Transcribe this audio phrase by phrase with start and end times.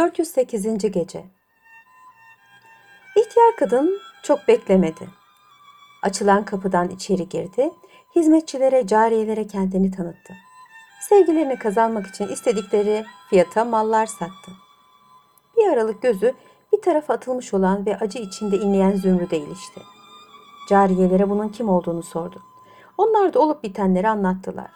[0.00, 0.62] 408.
[0.92, 1.24] Gece
[3.16, 5.08] İhtiyar kadın çok beklemedi.
[6.02, 7.70] Açılan kapıdan içeri girdi,
[8.16, 10.34] hizmetçilere, cariyelere kendini tanıttı.
[11.08, 14.52] Sevgilerini kazanmak için istedikleri fiyata mallar sattı.
[15.56, 16.34] Bir aralık gözü
[16.72, 19.80] bir tarafa atılmış olan ve acı içinde inleyen Zümrüt'e ilişti.
[20.68, 22.42] Cariyelere bunun kim olduğunu sordu.
[22.98, 24.70] Onlar da olup bitenleri anlattılar.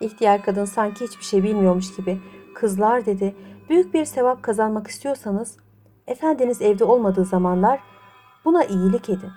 [0.00, 2.20] İhtiyar kadın sanki hiçbir şey bilmiyormuş gibi
[2.54, 3.34] kızlar dedi
[3.68, 5.56] büyük bir sevap kazanmak istiyorsanız
[6.06, 7.80] efendiniz evde olmadığı zamanlar
[8.44, 9.30] buna iyilik edin.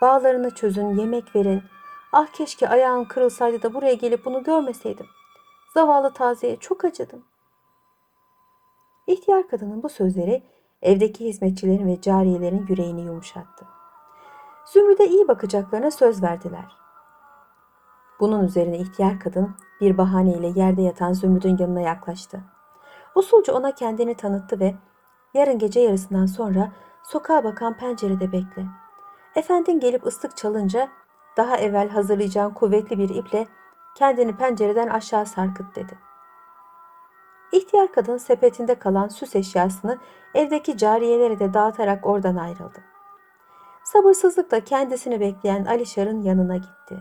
[0.00, 1.62] Bağlarını çözün, yemek verin.
[2.12, 5.06] Ah keşke ayağın kırılsaydı da buraya gelip bunu görmeseydim.
[5.74, 7.24] Zavallı tazeye çok acıdım.
[9.06, 10.42] İhtiyar kadının bu sözleri
[10.82, 13.66] evdeki hizmetçilerin ve cariyelerin yüreğini yumuşattı.
[14.66, 16.76] Zümrüt'e iyi bakacaklarına söz verdiler.
[18.20, 22.40] Bunun üzerine ihtiyar kadın bir bahaneyle yerde yatan Zümrüt'ün yanına yaklaştı.
[23.14, 24.74] Usulca ona kendini tanıttı ve
[25.34, 26.72] yarın gece yarısından sonra
[27.04, 28.66] sokağa bakan pencerede bekle.
[29.34, 30.88] Efendin gelip ıslık çalınca
[31.36, 33.46] daha evvel hazırlayacağın kuvvetli bir iple
[33.96, 35.98] kendini pencereden aşağı sarkıt dedi.
[37.52, 39.98] İhtiyar kadın sepetinde kalan süs eşyasını
[40.34, 42.78] evdeki cariyelere de dağıtarak oradan ayrıldı.
[43.84, 46.98] Sabırsızlıkla kendisini bekleyen Alişar'ın yanına gitti.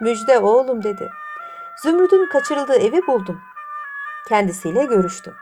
[0.00, 1.10] Müjde oğlum dedi.
[1.82, 3.40] Zümrüt'ün kaçırıldığı evi buldum.
[4.30, 5.34] Kendisiyle görüştüm.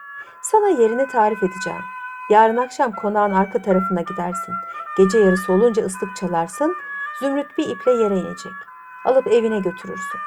[0.43, 1.83] Sana yerini tarif edeceğim.
[2.31, 4.55] Yarın akşam konağın arka tarafına gidersin.
[4.99, 6.77] Gece yarısı olunca ıslık çalarsın.
[7.21, 8.53] Zümrüt bir iple yere inecek.
[9.05, 10.21] Alıp evine götürürsün.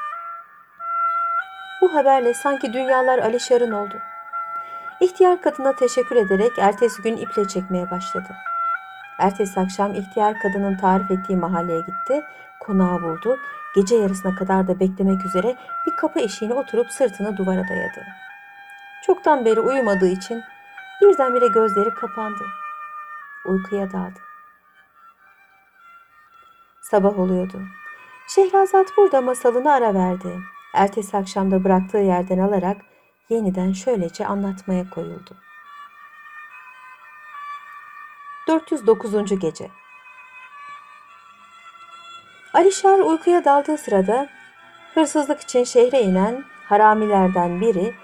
[1.80, 3.94] Bu haberle sanki dünyalar Alişar'ın oldu.
[5.00, 8.28] İhtiyar kadına teşekkür ederek ertesi gün iple çekmeye başladı.
[9.18, 12.24] Ertesi akşam ihtiyar kadının tarif ettiği mahalleye gitti,
[12.60, 13.38] konağı buldu,
[13.74, 18.02] gece yarısına kadar da beklemek üzere bir kapı eşiğine oturup sırtını duvara dayadı.
[19.06, 20.42] Çoktan beri uyumadığı için
[21.00, 22.44] birdenbire gözleri kapandı.
[23.46, 24.20] Uykuya daldı.
[26.82, 27.62] Sabah oluyordu.
[28.28, 30.40] Şehrazat burada masalını ara verdi.
[30.74, 32.76] Ertesi akşamda bıraktığı yerden alarak
[33.28, 35.36] yeniden şöylece anlatmaya koyuldu.
[38.48, 39.38] 409.
[39.40, 39.70] Gece
[42.54, 44.28] Alişar uykuya daldığı sırada
[44.94, 47.94] hırsızlık için şehre inen haramilerden biri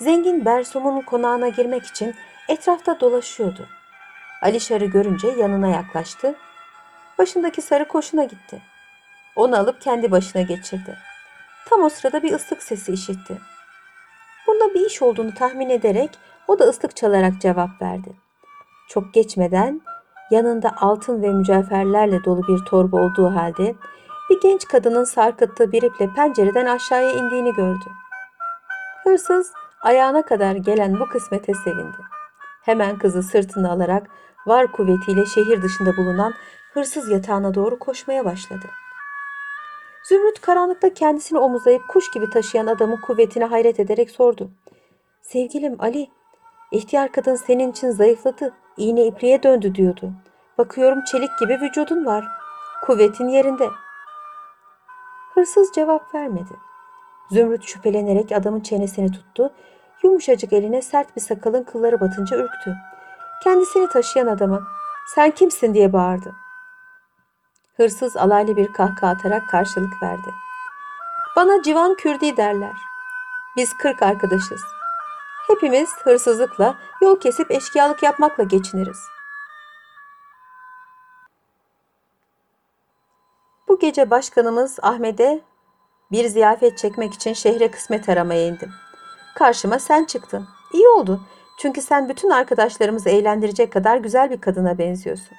[0.00, 2.14] zengin Bersum'un konağına girmek için
[2.48, 3.66] etrafta dolaşıyordu.
[4.42, 6.34] Alişar'ı görünce yanına yaklaştı.
[7.18, 8.62] Başındaki sarı koşuna gitti.
[9.36, 10.96] Onu alıp kendi başına geçirdi.
[11.68, 13.38] Tam o sırada bir ıslık sesi işitti.
[14.46, 16.10] Bunda bir iş olduğunu tahmin ederek
[16.48, 18.12] o da ıslık çalarak cevap verdi.
[18.88, 19.80] Çok geçmeden
[20.30, 23.74] yanında altın ve mücevherlerle dolu bir torba olduğu halde
[24.30, 27.84] bir genç kadının sarkıttığı bir iple pencereden aşağıya indiğini gördü.
[29.04, 29.52] Hırsız
[29.82, 31.98] ayağına kadar gelen bu kısmete sevindi.
[32.62, 34.06] Hemen kızı sırtına alarak
[34.46, 36.34] var kuvvetiyle şehir dışında bulunan
[36.74, 38.66] hırsız yatağına doğru koşmaya başladı.
[40.08, 44.50] Zümrüt karanlıkta kendisini omuzlayıp kuş gibi taşıyan adamın kuvvetine hayret ederek sordu.
[45.22, 46.10] Sevgilim Ali,
[46.70, 50.12] ihtiyar kadın senin için zayıfladı, iğne ipliğe döndü diyordu.
[50.58, 52.24] Bakıyorum çelik gibi vücudun var.
[52.86, 53.68] Kuvvetin yerinde.
[55.34, 56.69] Hırsız cevap vermedi.
[57.30, 59.52] Zümrüt şüphelenerek adamın çenesini tuttu.
[60.02, 62.76] Yumuşacık eline sert bir sakalın kılları batınca ürktü.
[63.44, 64.62] Kendisini taşıyan adama
[65.14, 66.34] sen kimsin diye bağırdı.
[67.76, 70.30] Hırsız alaylı bir kahkaha atarak karşılık verdi.
[71.36, 72.76] Bana civan kürdi derler.
[73.56, 74.62] Biz kırk arkadaşız.
[75.46, 78.98] Hepimiz hırsızlıkla, yol kesip eşkıyalık yapmakla geçiniriz.
[83.68, 85.40] Bu gece başkanımız Ahmet'e
[86.12, 88.72] bir ziyafet çekmek için şehre kısmet aramaya indim.
[89.34, 90.48] Karşıma sen çıktın.
[90.72, 91.20] İyi oldu.
[91.58, 95.36] Çünkü sen bütün arkadaşlarımızı eğlendirecek kadar güzel bir kadına benziyorsun.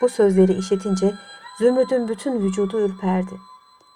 [0.00, 1.14] Bu sözleri işitince
[1.58, 3.40] Zümrüt'ün bütün vücudu ürperdi.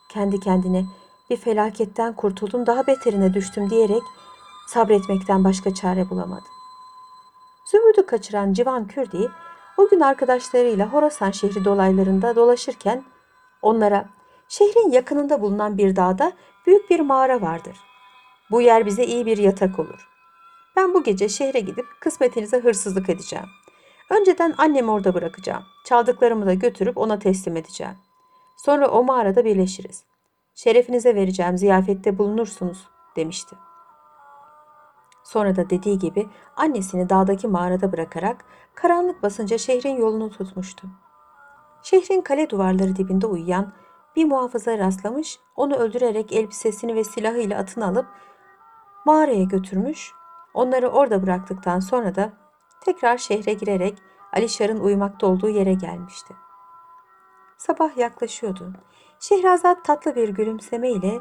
[0.09, 0.85] Kendi kendine
[1.31, 4.03] bir felaketten kurtuldum daha beterine düştüm diyerek
[4.69, 6.45] sabretmekten başka çare bulamadı.
[7.65, 9.31] Zümrüt'ü kaçıran Civan Kürdi
[9.77, 13.05] o gün arkadaşlarıyla Horasan şehri dolaylarında dolaşırken
[13.63, 14.09] onlara
[14.49, 16.33] şehrin yakınında bulunan bir dağda
[16.67, 17.77] büyük bir mağara vardır.
[18.51, 20.09] Bu yer bize iyi bir yatak olur.
[20.77, 23.47] Ben bu gece şehre gidip kısmetinize hırsızlık edeceğim.
[24.11, 25.63] Önceden annemi orada bırakacağım.
[25.85, 27.95] Çaldıklarımı da götürüp ona teslim edeceğim.
[28.57, 30.05] Sonra o mağarada birleşiriz.
[30.55, 33.57] Şerefinize vereceğim ziyafette bulunursunuz demişti.
[35.25, 38.45] Sonra da dediği gibi annesini dağdaki mağarada bırakarak
[38.75, 40.89] karanlık basınca şehrin yolunu tutmuştu.
[41.83, 43.73] Şehrin kale duvarları dibinde uyuyan
[44.19, 48.07] bir muhafıza rastlamış, onu öldürerek elbisesini ve silahıyla atını alıp
[49.05, 50.13] mağaraya götürmüş,
[50.55, 52.33] Onları orada bıraktıktan sonra da
[52.81, 53.99] tekrar şehre girerek
[54.33, 56.35] Alişar'ın uyumakta olduğu yere gelmişti.
[57.57, 58.73] Sabah yaklaşıyordu.
[59.21, 61.21] Şehrazat tatlı bir gülümseme ile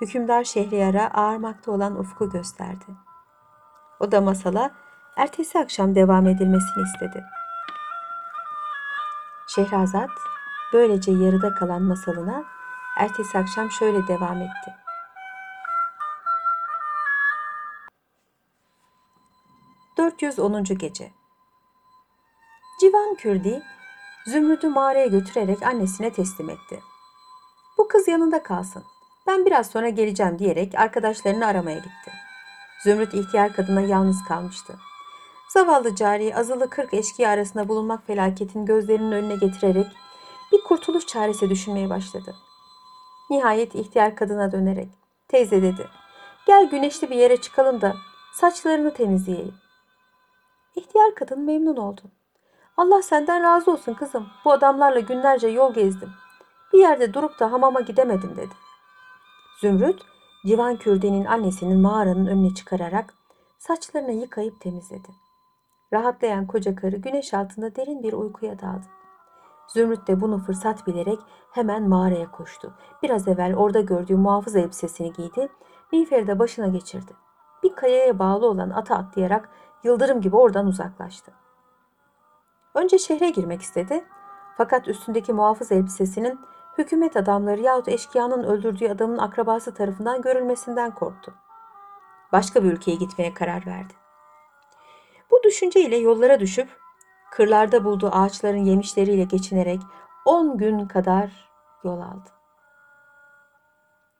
[0.00, 2.86] hükümdar Şehriyar'a ağarmakta olan ufku gösterdi.
[4.00, 4.70] O da masala
[5.16, 7.24] ertesi akşam devam edilmesini istedi.
[9.48, 10.10] Şehrazat
[10.72, 12.44] böylece yarıda kalan masalına
[12.96, 14.74] ertesi akşam şöyle devam etti.
[19.98, 20.74] ...410.
[20.74, 21.12] Gece
[22.80, 23.62] Civan Kürdi,
[24.26, 26.80] Zümrüt'ü mağaraya götürerek annesine teslim etti.
[27.78, 28.84] Bu kız yanında kalsın.
[29.26, 32.12] Ben biraz sonra geleceğim diyerek arkadaşlarını aramaya gitti.
[32.84, 34.78] Zümrüt ihtiyar kadına yalnız kalmıştı.
[35.48, 39.86] Zavallı cari azılı kırk eşkıya arasında bulunmak felaketin gözlerinin önüne getirerek
[40.52, 42.34] bir kurtuluş çaresi düşünmeye başladı.
[43.30, 44.88] Nihayet ihtiyar kadına dönerek
[45.28, 45.88] teyze dedi.
[46.46, 47.94] Gel güneşli bir yere çıkalım da
[48.34, 49.54] saçlarını temizleyelim.
[50.76, 52.00] İhtiyar kadın memnun oldu.
[52.76, 54.26] Allah senden razı olsun kızım.
[54.44, 56.10] Bu adamlarla günlerce yol gezdim.
[56.72, 58.54] Bir yerde durup da hamama gidemedim dedi.
[59.60, 60.02] Zümrüt,
[60.46, 63.14] Civan Kürde'nin annesinin mağaranın önüne çıkararak
[63.58, 65.08] saçlarını yıkayıp temizledi.
[65.92, 68.97] Rahatlayan koca karı güneş altında derin bir uykuya daldı.
[69.68, 71.18] Zümrüt de bunu fırsat bilerek
[71.50, 72.74] hemen mağaraya koştu.
[73.02, 75.48] Biraz evvel orada gördüğü muhafız elbisesini giydi,
[75.92, 77.12] miğferi de başına geçirdi.
[77.62, 79.48] Bir kayaya bağlı olan ata atlayarak
[79.84, 81.32] yıldırım gibi oradan uzaklaştı.
[82.74, 84.04] Önce şehre girmek istedi.
[84.56, 86.40] Fakat üstündeki muhafız elbisesinin
[86.78, 91.34] hükümet adamları yahut eşkıyanın öldürdüğü adamın akrabası tarafından görülmesinden korktu.
[92.32, 93.94] Başka bir ülkeye gitmeye karar verdi.
[95.30, 96.68] Bu düşünceyle yollara düşüp
[97.30, 99.80] kırlarda bulduğu ağaçların yemişleriyle geçinerek
[100.24, 101.30] 10 gün kadar
[101.84, 102.30] yol aldı.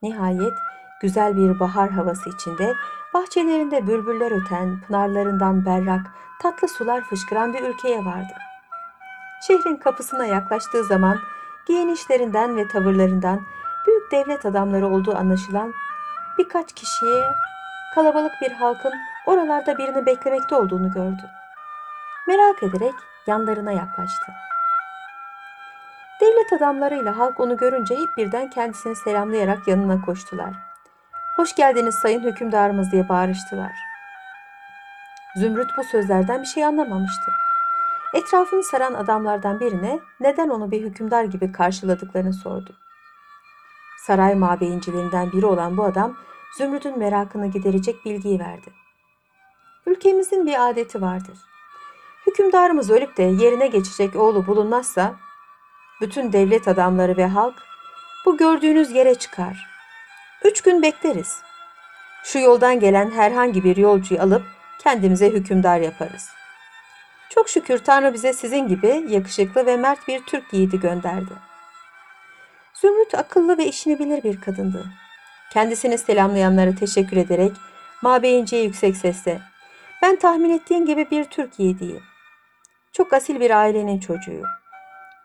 [0.02, 0.54] Nihayet
[1.02, 2.74] güzel bir bahar havası içinde
[3.14, 6.00] bahçelerinde bülbüller öten, pınarlarından berrak,
[6.42, 8.32] tatlı sular fışkıran bir ülkeye vardı.
[9.46, 11.18] Şehrin kapısına yaklaştığı zaman
[11.66, 13.40] giyinişlerinden ve tavırlarından
[13.86, 15.72] büyük devlet adamları olduğu anlaşılan
[16.38, 17.22] birkaç kişiye
[17.94, 18.92] kalabalık bir halkın
[19.26, 21.22] oralarda birini beklemekte olduğunu gördü.
[22.28, 22.94] Merak ederek
[23.26, 24.32] yanlarına yaklaştı.
[26.20, 30.54] Devlet adamlarıyla halk onu görünce hep birden kendisini selamlayarak yanına koştular.
[31.36, 33.72] Hoş geldiniz sayın hükümdarımız diye bağırıştılar.
[35.36, 37.32] Zümrüt bu sözlerden bir şey anlamamıştı.
[38.14, 42.76] Etrafını saran adamlardan birine neden onu bir hükümdar gibi karşıladıklarını sordu.
[44.06, 46.16] Saray mabeyincilerinden biri olan bu adam
[46.58, 48.72] Zümrüt'ün merakını giderecek bilgiyi verdi.
[49.86, 51.38] Ülkemizin bir adeti vardır.
[52.28, 55.14] Hükümdarımız ölüp de yerine geçecek oğlu bulunmazsa
[56.00, 57.54] bütün devlet adamları ve halk
[58.26, 59.66] bu gördüğünüz yere çıkar.
[60.44, 61.40] Üç gün bekleriz.
[62.24, 64.42] Şu yoldan gelen herhangi bir yolcuyu alıp
[64.78, 66.28] kendimize hükümdar yaparız.
[67.30, 71.32] Çok şükür Tanrı bize sizin gibi yakışıklı ve mert bir Türk yiğidi gönderdi.
[72.74, 74.86] Zümrüt akıllı ve işini bilir bir kadındı.
[75.52, 77.52] Kendisini selamlayanlara teşekkür ederek
[78.02, 79.40] Mabeyinci'ye yüksek sesle
[80.02, 82.02] ben tahmin ettiğin gibi bir Türk yiğidiyim.
[82.98, 84.42] Çok asil bir ailenin çocuğu.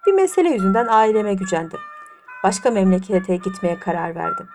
[0.08, 1.80] Bir mesele yüzünden aileme gücendim.
[2.44, 4.48] Başka memlekete gitmeye karar verdim.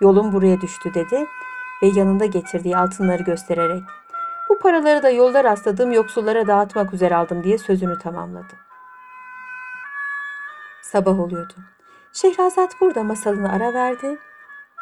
[0.00, 1.26] Yolum buraya düştü dedi
[1.82, 3.82] ve yanında getirdiği altınları göstererek
[4.48, 8.54] bu paraları da yolda rastladığım yoksullara dağıtmak üzere aldım diye sözünü tamamladı.
[10.82, 11.54] Sabah oluyordu.
[12.12, 14.18] Şehrazat burada masalını ara verdi.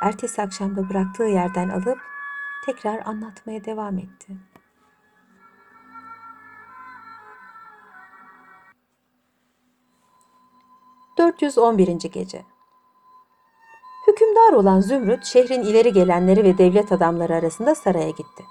[0.03, 1.99] Ertesi akşamda bıraktığı yerden alıp
[2.67, 4.52] tekrar anlatmaya devam etti.
[11.19, 12.09] ...411.
[12.09, 12.45] Gece
[14.07, 18.45] Hükümdar olan Zümrüt, şehrin ileri gelenleri ve devlet adamları arasında saraya gitti.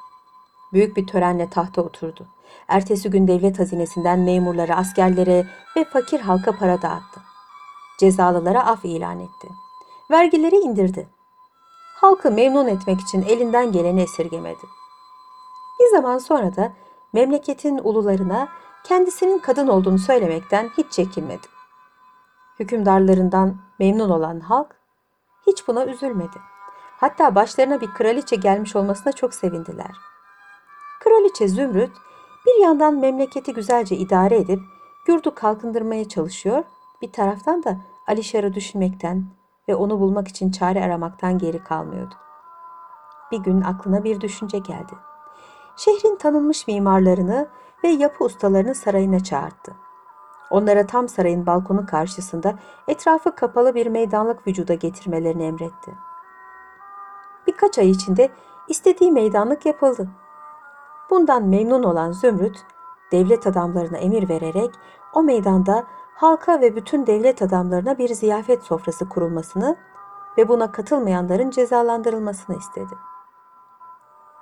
[0.73, 2.27] Büyük bir törenle tahta oturdu.
[2.67, 7.21] Ertesi gün devlet hazinesinden memurlara, askerlere ve fakir halka para dağıttı.
[7.99, 9.47] Cezalılara af ilan etti.
[10.11, 11.07] Vergileri indirdi.
[11.95, 14.65] Halkı memnun etmek için elinden geleni esirgemedi.
[15.79, 16.73] Bir zaman sonra da
[17.13, 18.47] memleketin ulularına
[18.83, 21.60] kendisinin kadın olduğunu söylemekten hiç çekinmedi.
[22.61, 24.75] Hükümdarlarından memnun olan halk
[25.47, 26.37] hiç buna üzülmedi.
[26.97, 29.91] Hatta başlarına bir kraliçe gelmiş olmasına çok sevindiler.
[31.03, 31.91] Kraliçe Zümrüt
[32.45, 34.59] bir yandan memleketi güzelce idare edip
[35.07, 36.63] yurdu kalkındırmaya çalışıyor,
[37.01, 37.77] bir taraftan da
[38.07, 39.25] Alişar'ı düşünmekten
[39.69, 42.15] ve onu bulmak için çare aramaktan geri kalmıyordu.
[43.31, 44.93] Bir gün aklına bir düşünce geldi.
[45.75, 47.47] Şehrin tanınmış mimarlarını
[47.83, 49.80] ve yapı ustalarını sarayına çağırdı.
[50.51, 52.55] Onlara tam sarayın balkonu karşısında
[52.87, 55.91] etrafı kapalı bir meydanlık vücuda getirmelerini emretti.
[57.47, 58.29] Birkaç ay içinde
[58.67, 60.09] istediği meydanlık yapıldı.
[61.09, 62.57] Bundan memnun olan Zümrüt,
[63.11, 64.71] devlet adamlarına emir vererek
[65.13, 65.83] o meydanda
[66.15, 69.75] halka ve bütün devlet adamlarına bir ziyafet sofrası kurulmasını
[70.37, 72.93] ve buna katılmayanların cezalandırılmasını istedi.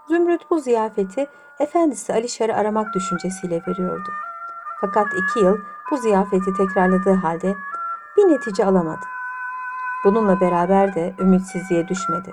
[0.07, 1.27] Zümrüt bu ziyafeti
[1.59, 4.09] efendisi Alişar'ı aramak düşüncesiyle veriyordu.
[4.81, 5.57] Fakat iki yıl
[5.91, 7.55] bu ziyafeti tekrarladığı halde
[8.17, 9.05] bir netice alamadı.
[10.03, 12.31] Bununla beraber de ümitsizliğe düşmedi.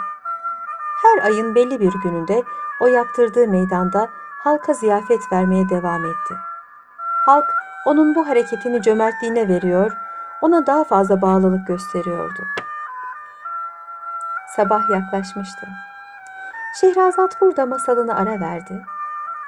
[1.03, 2.45] Her ayın belli bir gününde
[2.81, 4.09] o yaptırdığı meydanda
[4.45, 6.35] halka ziyafet vermeye devam etti.
[7.27, 7.47] Halk
[7.87, 9.93] onun bu hareketini cömertliğine veriyor,
[10.41, 12.47] ona daha fazla bağlılık gösteriyordu.
[14.57, 15.67] Sabah yaklaşmıştı.
[16.81, 18.85] Şehrazat burada masalını ara verdi.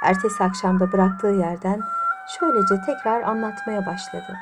[0.02, 1.80] Ertesi akşamda bıraktığı yerden
[2.28, 4.36] şöylece tekrar anlatmaya başladı.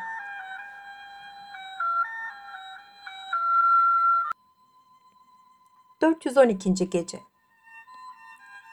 [6.01, 6.85] ...412.
[6.85, 7.21] Gece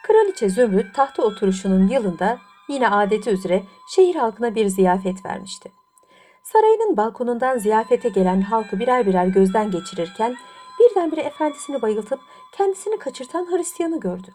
[0.04, 3.64] Kraliçe Zümrüt tahta oturuşunun yılında yine adeti üzere
[3.96, 5.72] şehir halkına bir ziyafet vermişti.
[6.44, 10.36] Sarayının balkonundan ziyafete gelen halkı birer birer gözden geçirirken
[10.80, 12.20] birdenbire efendisini bayıltıp
[12.52, 14.28] kendisini kaçırtan Hristiyanı gördü.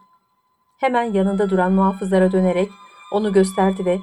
[0.77, 2.71] Hemen yanında duran muhafızlara dönerek
[3.11, 3.99] onu gösterdi ve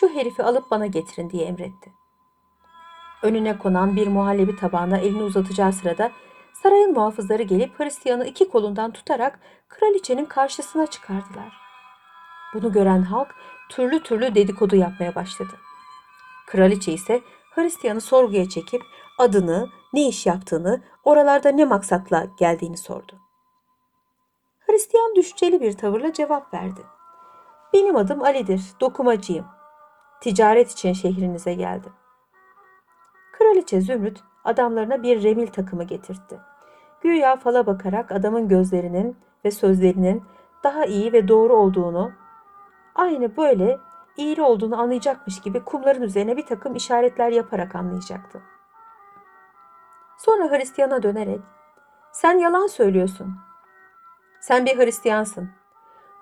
[0.00, 1.92] şu herifi alıp bana getirin diye emretti.
[3.22, 6.10] Önüne konan bir muhallebi tabağına elini uzatacağı sırada
[6.62, 11.56] sarayın muhafızları gelip Hristiyanı iki kolundan tutarak kraliçenin karşısına çıkardılar.
[12.54, 13.34] Bunu gören halk
[13.70, 15.52] türlü türlü dedikodu yapmaya başladı.
[16.46, 17.22] Kraliçe ise
[17.54, 18.82] Hristiyanı sorguya çekip
[19.18, 23.12] adını, ne iş yaptığını, oralarda ne maksatla geldiğini sordu.
[24.66, 26.80] Hristiyan düşceli bir tavırla cevap verdi.
[27.72, 29.55] Benim adım Ali'dir, dokumacıyım.
[30.20, 31.92] Ticaret için şehrinize geldim.
[33.32, 36.40] Kraliçe Zümrüt adamlarına bir remil takımı getirtti.
[37.00, 40.24] Güya fala bakarak adamın gözlerinin ve sözlerinin
[40.64, 42.12] daha iyi ve doğru olduğunu,
[42.94, 43.78] aynı böyle
[44.18, 48.42] eğri olduğunu anlayacakmış gibi kumların üzerine bir takım işaretler yaparak anlayacaktı.
[50.18, 51.40] Sonra Hristiyan'a dönerek,
[52.12, 53.36] sen yalan söylüyorsun.
[54.40, 55.50] Sen bir Hristiyansın.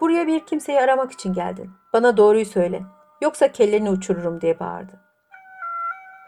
[0.00, 1.70] Buraya bir kimseyi aramak için geldin.
[1.92, 2.82] Bana doğruyu söyle.
[3.20, 4.92] Yoksa kelleni uçururum diye bağırdı.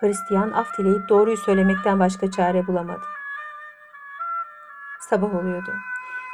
[0.00, 3.05] Hristiyan af dileyip doğruyu söylemekten başka çare bulamadı.
[5.00, 5.75] Sabah oluyordu.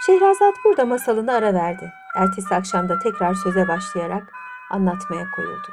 [0.06, 1.92] Şehrazat burada masalını ara verdi.
[2.16, 4.32] Ertesi akşamda tekrar söze başlayarak
[4.70, 5.68] anlatmaya koyuldu.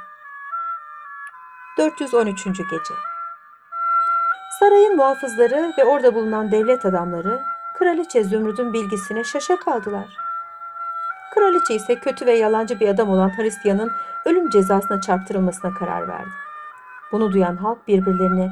[1.77, 2.45] 413.
[2.45, 2.93] Gece
[4.59, 7.43] Sarayın muhafızları ve orada bulunan devlet adamları
[7.77, 10.18] Kraliçe Zümrüt'ün bilgisine şaşa kaldılar.
[11.33, 13.91] Kraliçe ise kötü ve yalancı bir adam olan Hristiyan'ın
[14.25, 16.29] ölüm cezasına çarptırılmasına karar verdi.
[17.11, 18.51] Bunu duyan halk birbirlerine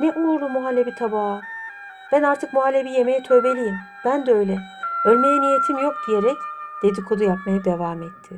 [0.00, 1.40] ne uğurlu muhallebi tabağı.
[2.12, 3.76] Ben artık muhallebi yemeye tövbeliyim.
[4.04, 4.58] Ben de öyle.
[5.04, 6.36] Ölmeye niyetim yok diyerek
[6.82, 8.34] dedikodu yapmaya devam etti.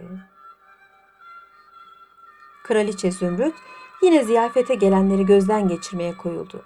[2.65, 3.55] Kraliçe Zümrüt
[4.03, 6.63] yine ziyafete gelenleri gözden geçirmeye koyuldu.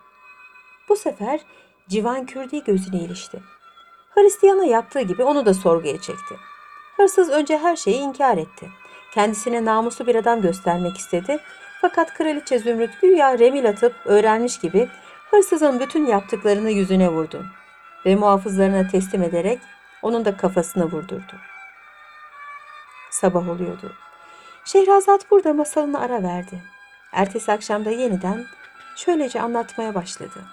[0.89, 1.41] Bu sefer
[1.89, 3.43] Civan Kürdi gözüne ilişti.
[4.15, 6.35] Hristiyan'a yaptığı gibi onu da sorguya çekti.
[6.97, 8.71] Hırsız önce her şeyi inkar etti.
[9.15, 11.39] Kendisine namuslu bir adam göstermek istedi.
[11.81, 14.89] Fakat kraliçe Zümrüt güya remil atıp öğrenmiş gibi
[15.31, 17.47] hırsızın bütün yaptıklarını yüzüne vurdu.
[18.07, 19.61] Ve muhafızlarına teslim ederek
[20.03, 21.37] onun da kafasını vurdurdu.
[23.11, 23.93] Sabah oluyordu.
[24.65, 26.63] Şehrazat burada masalını ara verdi.
[27.13, 28.47] Ertesi akşamda yeniden
[28.97, 30.45] şöylece anlatmaya başladı.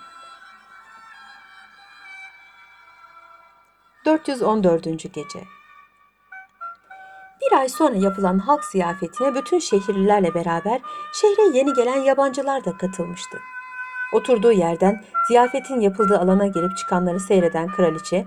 [4.06, 4.84] 414.
[5.14, 5.59] Gece
[7.42, 10.82] Bir ay sonra yapılan halk ziyafetine bütün şehirlilerle beraber
[11.14, 13.40] şehre yeni gelen yabancılar da katılmıştı.
[14.14, 18.26] Oturduğu yerden ziyafetin yapıldığı alana girip çıkanları seyreden kraliçe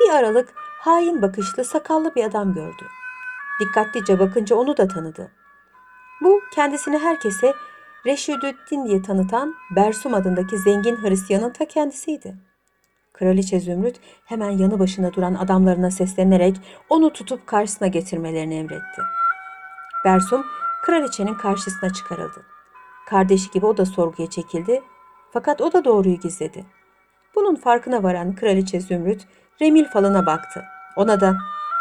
[0.00, 2.86] bir aralık hain bakışlı sakallı bir adam gördü.
[3.60, 5.32] Dikkatlice bakınca onu da tanıdı.
[6.20, 7.54] Bu kendisini herkese
[8.06, 12.36] Reşidüddin diye tanıtan Bersum adındaki zengin Hristiyanın ta kendisiydi.
[13.12, 16.56] Kraliçe Zümrüt hemen yanı başında duran adamlarına seslenerek
[16.90, 19.02] onu tutup karşısına getirmelerini emretti.
[20.04, 20.46] Bersum
[20.84, 22.42] kraliçenin karşısına çıkarıldı.
[23.08, 24.82] Kardeşi gibi o da sorguya çekildi
[25.32, 26.64] fakat o da doğruyu gizledi.
[27.34, 29.26] Bunun farkına varan kraliçe Zümrüt
[29.62, 30.64] Remil falına baktı.
[30.96, 31.36] Ona da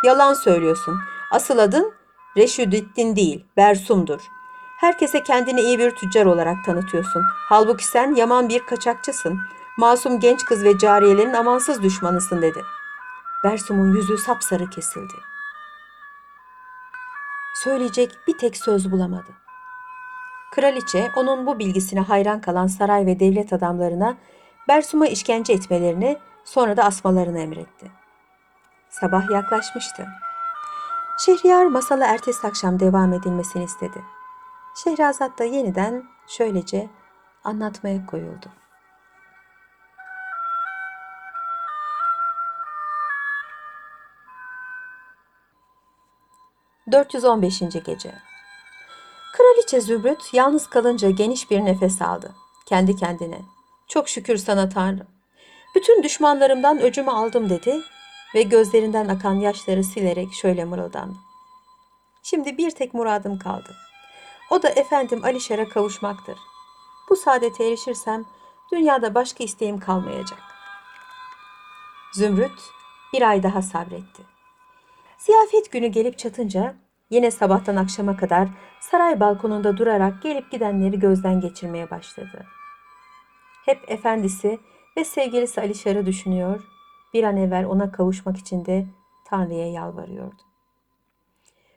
[0.06, 1.00] yalan söylüyorsun.
[1.32, 1.94] Asıl adın
[2.38, 4.22] Reşüddin değil Bersum'dur.
[4.80, 7.24] Herkese kendini iyi bir tüccar olarak tanıtıyorsun.
[7.50, 9.40] Halbuki sen yaman bir kaçakçısın
[9.78, 12.64] masum genç kız ve cariyelerin amansız düşmanısın dedi.
[13.44, 15.14] Bersum'un yüzü sapsarı kesildi.
[17.56, 19.32] Söyleyecek bir tek söz bulamadı.
[20.52, 24.18] Kraliçe onun bu bilgisine hayran kalan saray ve devlet adamlarına
[24.68, 27.92] Bersum'a işkence etmelerini sonra da asmalarını emretti.
[28.90, 30.08] Sabah yaklaşmıştı.
[31.26, 34.02] Şehriyar masala ertesi akşam devam edilmesini istedi.
[34.84, 36.90] Şehrazat da yeniden şöylece
[37.44, 38.61] anlatmaya koyuldu.
[46.92, 47.60] ...415.
[47.86, 48.14] Gece
[49.34, 52.32] Kraliçe Zübrüt yalnız kalınca geniş bir nefes aldı.
[52.66, 53.42] Kendi kendine.
[53.88, 55.08] Çok şükür sana Tanrım.
[55.76, 57.82] Bütün düşmanlarımdan öcümü aldım dedi
[58.36, 61.18] ve gözlerinden akan yaşları silerek şöyle mırıldandı.
[62.24, 63.76] Şimdi bir tek muradım kaldı.
[64.50, 66.38] O da efendim Alişar'a kavuşmaktır.
[67.10, 68.26] Bu saadete erişirsem
[68.72, 70.40] dünyada başka isteğim kalmayacak.
[72.14, 72.60] Zümrüt
[73.14, 74.31] bir ay daha sabretti.
[75.22, 76.76] Ziyafet günü gelip çatınca
[77.10, 78.50] yine sabahtan akşama kadar
[78.80, 82.46] saray balkonunda durarak gelip gidenleri gözden geçirmeye başladı.
[83.66, 84.60] Hep efendisi
[84.98, 86.64] ve sevgilisi Alişar'ı düşünüyor,
[87.14, 88.88] bir an evvel ona kavuşmak için de
[89.26, 90.42] Tanrı'ya yalvarıyordu.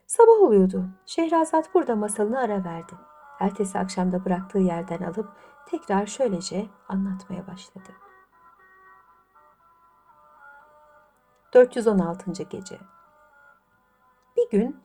[0.06, 0.88] Sabah oluyordu.
[1.06, 2.92] Şehrazat burada masalını ara verdi.
[3.40, 5.28] Ertesi akşamda bıraktığı yerden alıp
[5.66, 7.90] tekrar şöylece anlatmaya başladı.
[11.54, 12.42] 416.
[12.50, 12.78] Gece
[14.44, 14.76] Bir gün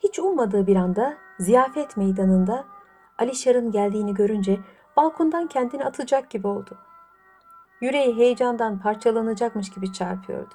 [0.00, 2.64] hiç ummadığı bir anda ziyafet meydanında
[3.18, 4.60] Alişar'ın geldiğini görünce
[4.96, 6.78] balkondan kendini atacak gibi oldu.
[7.80, 10.54] Yüreği heyecandan parçalanacakmış gibi çarpıyordu.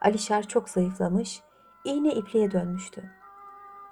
[0.00, 1.42] Alişar çok zayıflamış,
[1.84, 3.10] iğne ipliğe dönmüştü.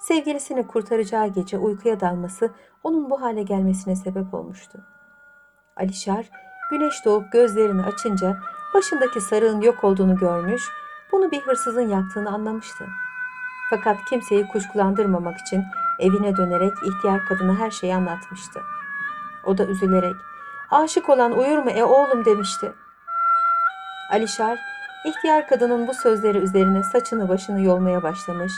[0.00, 2.50] Sevgilisini kurtaracağı gece uykuya dalması
[2.82, 4.84] onun bu hale gelmesine sebep olmuştu.
[5.76, 6.30] Alişar
[6.70, 8.36] güneş doğup gözlerini açınca
[8.74, 10.62] başındaki sarığın yok olduğunu görmüş,
[11.12, 12.84] bunu bir hırsızın yaptığını anlamıştı.
[13.70, 15.64] Fakat kimseyi kuşkulandırmamak için
[15.98, 18.62] evine dönerek ihtiyar kadına her şeyi anlatmıştı.
[19.44, 20.16] O da üzülerek,
[20.70, 22.72] aşık olan uyur mu e oğlum demişti.
[24.12, 24.58] Alişar,
[25.04, 28.52] ihtiyar kadının bu sözleri üzerine saçını başını yolmaya başlamış,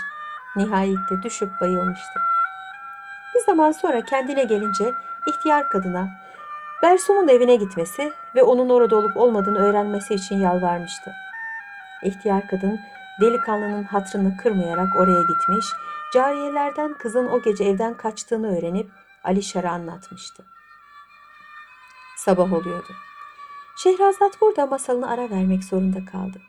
[0.57, 2.21] nihayet de düşüp bayılmıştı.
[3.35, 4.95] Bir zaman sonra kendine gelince
[5.27, 6.09] ihtiyar kadına
[6.83, 11.13] Bersum'un evine gitmesi ve onun orada olup olmadığını öğrenmesi için yalvarmıştı.
[12.03, 12.81] İhtiyar kadın
[13.21, 15.67] delikanlının hatrını kırmayarak oraya gitmiş,
[16.15, 18.91] cariyelerden kızın o gece evden kaçtığını öğrenip
[19.25, 20.45] Alişar'a anlatmıştı.
[22.17, 22.93] Sabah oluyordu.
[23.77, 26.41] Şehrazat burada masalını ara vermek zorunda kaldı.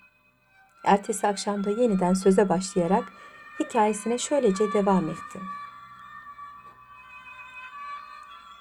[0.83, 3.03] Ertesi akşamda yeniden söze başlayarak
[3.59, 5.39] hikayesine şöylece devam etti.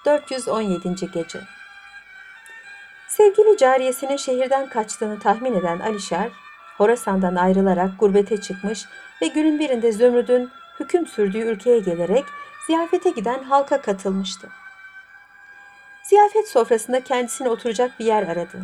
[0.05, 1.11] 417.
[1.13, 1.41] Gece
[3.07, 6.31] Sevgili cariyesinin şehirden kaçtığını tahmin eden Alişar,
[6.81, 8.85] Horasan'dan ayrılarak gurbete çıkmış
[9.21, 12.25] ve günün birinde Zümrüt'ün hüküm sürdüğü ülkeye gelerek
[12.67, 14.49] ziyafete giden halka katılmıştı.
[16.03, 18.61] Ziyafet sofrasında kendisine oturacak bir yer aradı.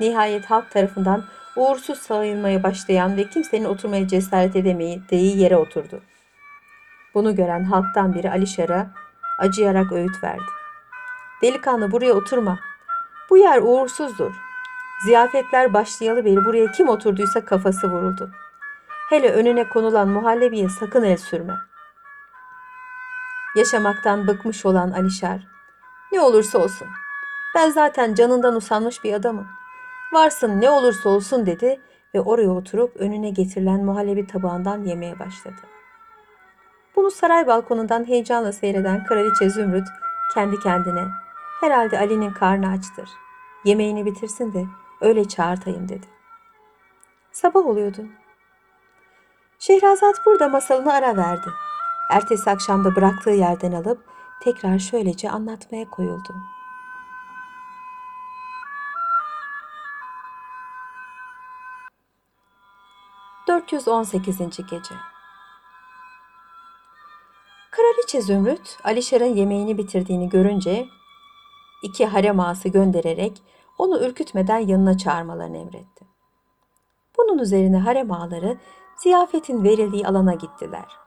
[0.00, 1.24] Nihayet halk tarafından
[1.56, 6.00] uğursuz sayılmaya başlayan ve kimsenin oturmaya cesaret edemediği yere oturdu.
[7.14, 8.86] Bunu gören halktan biri Alişar'a
[9.38, 10.50] acıyarak öğüt verdi.
[11.42, 12.58] Delikanlı buraya oturma.
[13.30, 14.43] Bu yer uğursuzdur.
[15.04, 18.30] Ziyafetler başlayalı beri buraya kim oturduysa kafası vuruldu.
[19.10, 21.54] Hele önüne konulan muhallebiye sakın el sürme.
[23.56, 25.46] Yaşamaktan bıkmış olan Alişar,
[26.12, 26.88] ne olursa olsun.
[27.54, 29.46] Ben zaten canından usanmış bir adamım.
[30.12, 31.80] Varsın ne olursa olsun dedi
[32.14, 35.60] ve oraya oturup önüne getirilen muhallebi tabağından yemeye başladı.
[36.96, 39.86] Bunu saray balkonundan heyecanla seyreden Kraliçe Zümrüt
[40.34, 41.04] kendi kendine
[41.60, 43.08] herhalde Ali'nin karnı açtır.
[43.64, 44.64] Yemeğini bitirsin de
[45.00, 46.06] öyle çağırtayım dedi.
[47.32, 48.06] Sabah oluyordu.
[49.58, 51.48] Şehrazat burada masalını ara verdi.
[52.10, 54.04] Ertesi akşamda bıraktığı yerden alıp
[54.42, 56.34] tekrar şöylece anlatmaya koyuldu.
[63.48, 64.70] ...418.
[64.70, 64.94] Gece
[67.70, 70.88] Kraliçe Zümrüt, Alişar'ın yemeğini bitirdiğini görünce...
[71.82, 73.42] ...iki harem ağası göndererek...
[73.78, 76.04] ...onu ürkütmeden yanına çağırmalarını emretti.
[77.18, 78.58] Bunun üzerine harem ağaları...
[78.96, 80.98] ...ziyafetin verildiği alana gittiler.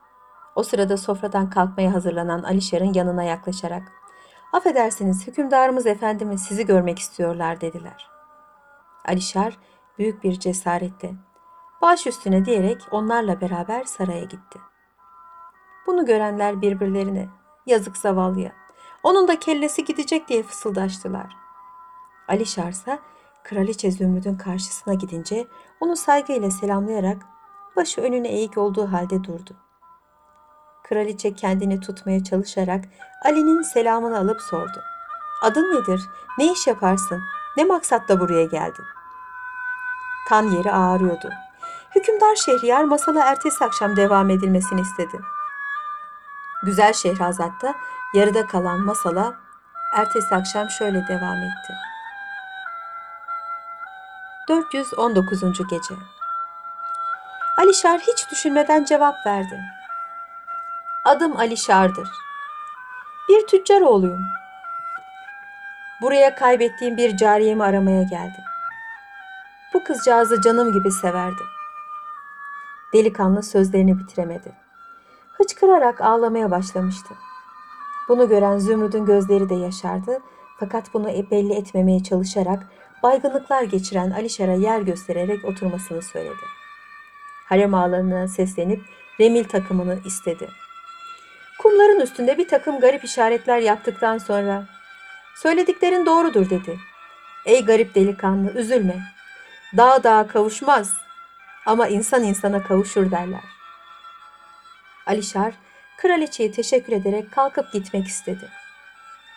[0.55, 3.91] O sırada sofradan kalkmaya hazırlanan Alişar'ın yanına yaklaşarak
[4.53, 8.09] ''Affedersiniz hükümdarımız efendimiz sizi görmek istiyorlar.'' dediler.
[9.05, 9.57] Alişar
[9.97, 11.13] büyük bir cesaretle
[11.81, 14.59] baş üstüne diyerek onlarla beraber saraya gitti.
[15.87, 17.29] Bunu görenler birbirlerine
[17.65, 18.51] yazık zavallıya
[19.03, 21.46] onun da kellesi gidecek diye fısıldaştılar.
[22.27, 22.99] Alişar ise
[23.43, 25.47] kraliçe Zümrüt'ün karşısına gidince
[25.79, 27.17] onu saygıyla selamlayarak
[27.75, 29.55] başı önüne eğik olduğu halde durdu.
[30.83, 32.85] Kraliçe kendini tutmaya çalışarak
[33.25, 34.83] Ali'nin selamını alıp sordu.
[35.41, 36.01] Adın nedir?
[36.37, 37.21] Ne iş yaparsın?
[37.57, 38.85] Ne maksatla buraya geldin?
[40.29, 41.29] Tan yeri ağrıyordu.
[41.95, 45.19] Hükümdar Şehriyar masala ertesi akşam devam edilmesini istedi.
[46.63, 47.75] Güzel Şehrazat da
[48.13, 49.39] yarıda kalan masala
[49.93, 51.86] ertesi akşam şöyle devam etti.
[54.47, 55.41] 419.
[55.69, 55.95] Gece
[57.57, 59.61] Alişar hiç düşünmeden cevap verdi.
[61.05, 62.09] Adım Alişar'dır.
[63.29, 64.25] Bir tüccar oğluyum.
[66.01, 68.43] Buraya kaybettiğim bir cariyemi aramaya geldim.
[69.73, 71.47] Bu kızcağızı canım gibi severdim.
[72.93, 74.51] Delikanlı sözlerini bitiremedi.
[75.37, 77.13] Hıçkırarak ağlamaya başlamıştı.
[78.09, 80.19] Bunu gören Zümrüt'ün gözleri de yaşardı
[80.59, 82.67] fakat bunu e- belli etmemeye çalışarak
[83.07, 86.45] baygınlıklar geçiren Alişar'a yer göstererek oturmasını söyledi.
[87.45, 88.81] Harem ağalarına seslenip
[89.19, 90.49] remil takımını istedi.
[91.59, 94.65] Kumların üstünde bir takım garip işaretler yaptıktan sonra
[95.35, 96.79] söylediklerin doğrudur dedi.
[97.45, 98.95] Ey garip delikanlı üzülme.
[99.77, 100.93] Dağ dağa kavuşmaz
[101.65, 103.43] ama insan insana kavuşur derler.
[105.05, 105.53] Alişar
[105.97, 108.49] kraliçeye teşekkür ederek kalkıp gitmek istedi.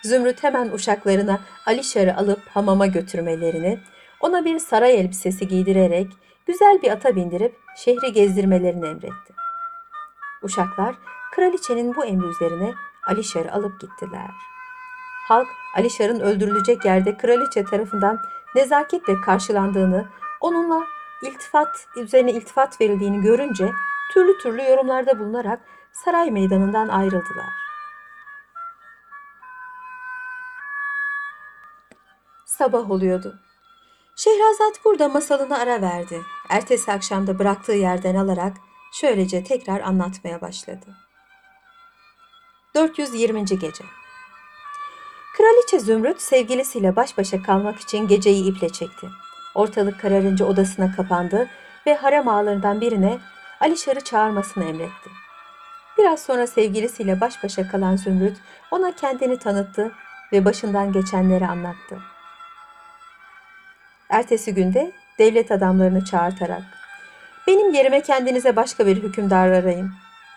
[0.04, 3.80] Zümrüt hemen uşaklarına Alişar'ı alıp hamama götürmelerini,
[4.20, 6.06] ona bir saray elbisesi giydirerek
[6.46, 9.34] güzel bir ata bindirip şehri gezdirmelerini emretti.
[10.42, 10.94] Uşaklar
[11.34, 12.74] kraliçenin bu emri üzerine
[13.06, 14.30] Alişar'ı alıp gittiler.
[15.28, 18.20] Halk Alişar'ın öldürülecek yerde kraliçe tarafından
[18.54, 20.08] nezaketle karşılandığını,
[20.40, 20.86] onunla
[21.22, 23.72] iltifat üzerine iltifat verildiğini görünce
[24.12, 25.60] türlü türlü yorumlarda bulunarak
[25.92, 27.69] saray meydanından ayrıldılar.
[32.50, 33.38] Sabah oluyordu.
[34.16, 36.22] Şehrazat burada masalını ara verdi.
[36.48, 38.56] Ertesi akşamda bıraktığı yerden alarak
[38.92, 40.86] şöylece tekrar anlatmaya başladı.
[42.74, 43.44] 420.
[43.44, 43.84] Gece
[45.36, 49.08] Kraliçe Zümrüt sevgilisiyle baş başa kalmak için geceyi iple çekti.
[49.54, 51.48] Ortalık kararınca odasına kapandı
[51.86, 53.18] ve harem ağalarından birine
[53.60, 55.10] Alişar'ı çağırmasını emretti.
[55.98, 58.36] Biraz sonra sevgilisiyle baş başa kalan Zümrüt
[58.70, 59.92] ona kendini tanıttı
[60.32, 61.98] ve başından geçenleri anlattı.
[64.10, 66.62] Ertesi günde devlet adamlarını çağırtarak
[67.46, 69.90] benim yerime kendinize başka bir hükümdar arayın.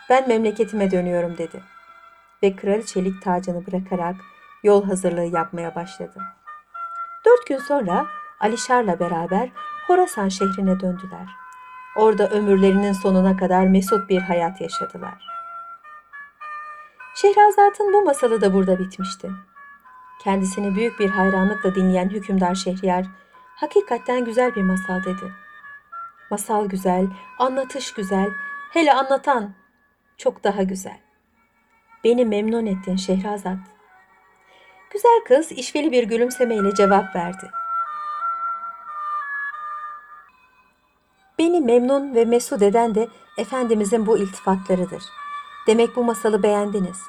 [0.09, 1.63] Ben memleketime dönüyorum dedi.
[2.43, 4.15] Ve kraliçelik tacını bırakarak
[4.63, 6.19] yol hazırlığı yapmaya başladı.
[7.25, 8.05] Dört gün sonra
[8.39, 9.49] Alişar'la beraber
[9.87, 11.27] Horasan şehrine döndüler.
[11.95, 15.25] Orada ömürlerinin sonuna kadar mesut bir hayat yaşadılar.
[17.15, 19.31] Şehrazat'ın bu masalı da burada bitmişti.
[20.23, 23.05] Kendisini büyük bir hayranlıkla dinleyen hükümdar Şehriyar,
[23.55, 25.33] hakikaten güzel bir masal dedi.
[26.29, 27.07] Masal güzel,
[27.39, 28.29] anlatış güzel,
[28.71, 29.53] hele anlatan
[30.17, 30.99] çok daha güzel.
[32.03, 33.57] Beni memnun ettin Şehrazat.
[34.89, 37.51] Güzel kız işveli bir gülümsemeyle cevap verdi.
[41.39, 45.03] Beni memnun ve mesut eden de Efendimizin bu iltifatlarıdır.
[45.67, 47.01] Demek bu masalı beğendiniz.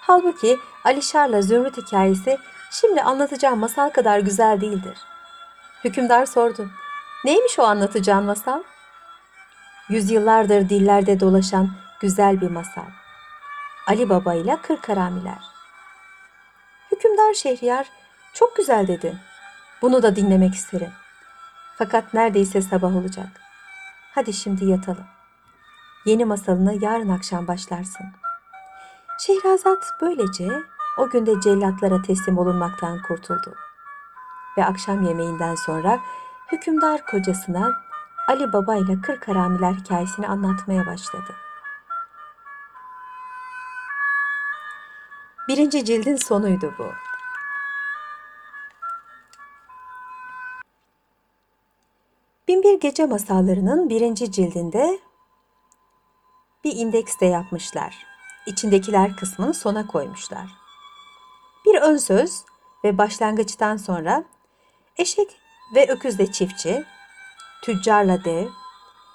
[0.00, 2.38] Halbuki Alişar'la Zümrüt hikayesi
[2.70, 4.98] şimdi anlatacağım masal kadar güzel değildir.
[5.84, 6.70] Hükümdar sordu.
[7.24, 8.62] Neymiş o anlatacağın masal?
[9.88, 11.70] Yüzyıllardır dillerde dolaşan
[12.00, 12.86] güzel bir masal.
[13.86, 15.42] Ali Baba ile Kırk Haramiler.
[16.92, 17.86] Hükümdar Şehriyar
[18.34, 19.16] çok güzel dedi.
[19.82, 20.92] Bunu da dinlemek isterim.
[21.78, 23.40] Fakat neredeyse sabah olacak.
[24.14, 25.06] Hadi şimdi yatalım.
[26.06, 28.06] Yeni masalını yarın akşam başlarsın.
[29.18, 30.62] Şehrazat böylece
[30.98, 33.63] o günde cellatlara teslim olunmaktan kurtuldu.
[34.58, 36.00] Ve akşam yemeğinden sonra
[36.52, 37.72] hükümdar kocasına
[38.28, 41.34] Ali Baba ile Kırk Haramiler hikayesini anlatmaya başladı.
[45.48, 46.86] Birinci cildin sonuydu bu.
[52.48, 54.98] Binbir Gece Masalları'nın birinci cildinde
[56.64, 58.06] bir indeks de yapmışlar.
[58.46, 60.46] İçindekiler kısmını sona koymuşlar.
[61.66, 62.44] Bir ön söz
[62.84, 64.24] ve başlangıçtan sonra
[64.98, 65.28] eşek
[65.74, 66.84] ve öküzle çiftçi,
[67.62, 68.48] tüccarla dev,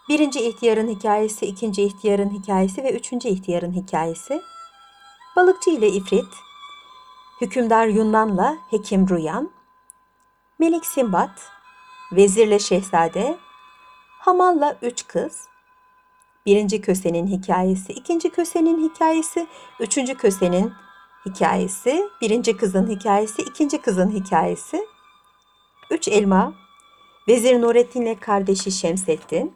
[0.10, 4.42] birinci ihtiyarın hikayesi, ikinci ihtiyarın hikayesi ve üçüncü ihtiyarın hikayesi,
[5.36, 6.34] balıkçı ile ifrit,
[7.42, 9.52] hükümdar Yunan'la hekim Ruyan,
[10.60, 11.52] Melik Simbat,
[12.12, 13.38] vezirle şehzade,
[14.20, 15.48] hamalla üç kız,
[16.46, 19.48] birinci kösenin hikayesi, ikinci kösenin hikayesi,
[19.80, 20.74] üçüncü kösenin
[21.26, 24.86] hikayesi, birinci kızın hikayesi, ikinci kızın hikayesi,
[25.90, 26.54] üç elma,
[27.28, 29.56] Vezir Nurettin'le kardeşi Şemsettin,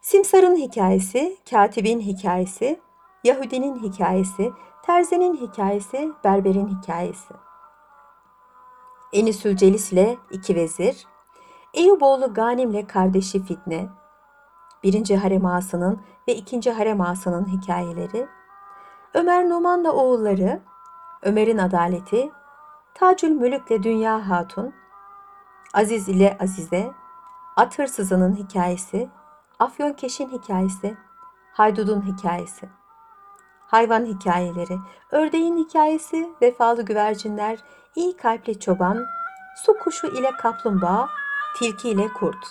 [0.00, 2.80] Simsar'ın hikayesi, Katibin hikayesi,
[3.24, 7.34] Yahudinin hikayesi, Terzi'nin hikayesi, Berber'in hikayesi.
[9.12, 11.06] Enisül Celis ile iki vezir,
[11.74, 13.88] Eyüboğlu Ganim'le kardeşi Fitne,
[14.82, 18.26] birinci harem ağasının ve ikinci harem ağasının hikayeleri,
[19.14, 20.60] Ömer Numan'la oğulları,
[21.22, 22.30] Ömer'in adaleti,
[22.94, 24.74] Tacül Mülük'le Dünya Hatun,
[25.74, 26.90] Aziz ile Azize,
[27.56, 29.08] At Hırsızı'nın hikayesi,
[29.58, 30.96] Afyonkeş'in hikayesi,
[31.52, 32.68] Haydud'un hikayesi,
[33.66, 34.78] hayvan hikayeleri,
[35.10, 37.58] ördeğin hikayesi, vefalı güvercinler,
[37.96, 39.04] iyi kalpli çoban,
[39.64, 41.08] su kuşu ile kaplumbağa,
[41.58, 42.46] tilki ile kurt,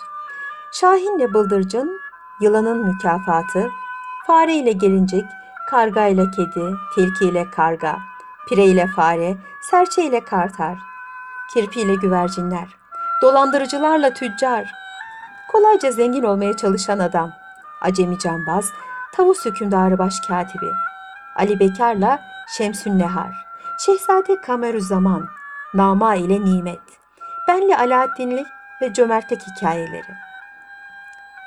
[0.73, 1.99] şahinle bıldırcın,
[2.41, 3.69] yılanın mükafatı,
[4.27, 5.25] fare ile gelincik,
[5.69, 7.97] karga ile kedi, tilki ile karga,
[8.49, 10.77] pire ile fare, serçe ile kartar,
[11.53, 12.80] kirpi ile güvercinler,
[13.21, 14.73] dolandırıcılarla tüccar,
[15.51, 17.31] kolayca zengin olmaya çalışan adam,
[17.81, 18.71] acemi cambaz,
[19.11, 20.71] tavus hükümdarı başkatibi,
[21.35, 22.19] Ali Bekar'la
[22.57, 23.45] Şemsün Nehar,
[23.79, 25.27] Şehzade Kamerüzzaman,
[25.73, 26.79] Nama ile Nimet,
[27.47, 28.47] Benli Alaaddinlik
[28.81, 30.13] ve Cömertlik hikayeleri.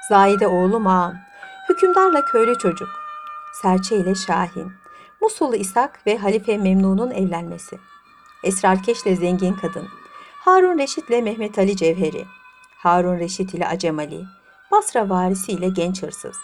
[0.09, 1.17] Zahide oğlu Mağan,
[1.69, 2.89] Hükümdarla Köylü Çocuk,
[3.63, 4.73] Serçe ile Şahin,
[5.21, 7.79] Musullu İshak ve Halife Memnun'un evlenmesi,
[8.45, 9.89] Esrarkeş'le Zengin Kadın,
[10.45, 12.27] Harun Reşit ile Mehmet Ali Cevheri,
[12.77, 14.25] Harun Reşit ile Acem Ali,
[14.71, 16.37] Basra varisi ile Genç Hırsız,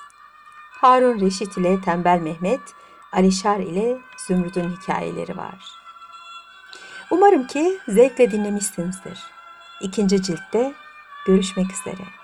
[0.80, 2.60] Harun Reşit ile Tembel Mehmet,
[3.12, 5.72] Alişar ile Zümrüt'ün hikayeleri var.
[7.10, 9.18] Umarım ki zevkle dinlemişsinizdir.
[9.80, 10.74] İkinci ciltte
[11.26, 12.19] görüşmek üzere.